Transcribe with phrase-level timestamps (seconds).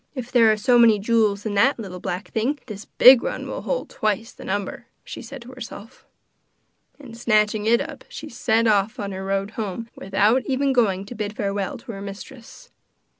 [0.15, 3.47] 'If there are so many jewels in that little black thing, this big red one
[3.47, 6.07] will hold twice the number,' she said to herself;
[6.99, 11.13] and snatching it up she set off on her road home without even going to
[11.13, 12.71] bid farewell to her mistress.